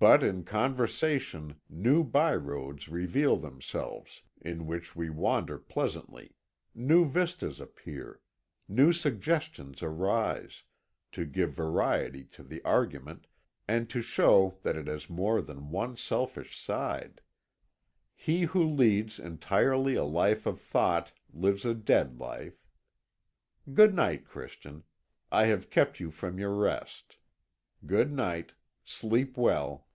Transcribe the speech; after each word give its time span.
But 0.00 0.22
in 0.22 0.44
conversation 0.44 1.60
new 1.68 2.04
byeroads 2.04 2.88
reveal 2.88 3.36
themselves, 3.36 4.22
in 4.40 4.64
which 4.64 4.94
we 4.94 5.10
wander 5.10 5.58
pleasantly 5.58 6.36
new 6.72 7.04
vistas 7.04 7.58
appear 7.58 8.20
new 8.68 8.92
suggestions 8.92 9.82
arise, 9.82 10.62
to 11.10 11.26
give 11.26 11.52
variety 11.52 12.22
to 12.26 12.44
the 12.44 12.62
argument 12.62 13.26
and 13.66 13.90
to 13.90 14.00
show 14.00 14.60
that 14.62 14.76
it 14.76 14.86
has 14.86 15.10
more 15.10 15.42
than 15.42 15.70
one 15.72 15.96
selfish 15.96 16.56
side. 16.56 17.20
He 18.14 18.42
who 18.42 18.62
leads 18.68 19.18
entirely 19.18 19.96
a 19.96 20.04
life 20.04 20.46
of 20.46 20.60
thought 20.60 21.10
lives 21.32 21.64
a 21.64 21.74
dead 21.74 22.20
life. 22.20 22.64
Good 23.74 23.94
night, 23.96 24.26
Christian. 24.26 24.84
I 25.32 25.46
have 25.46 25.70
kept 25.70 25.98
you 25.98 26.12
from 26.12 26.38
your 26.38 26.54
rest. 26.54 27.16
Good 27.84 28.12
night. 28.12 28.52
Sleep 28.84 29.36
well." 29.36 29.86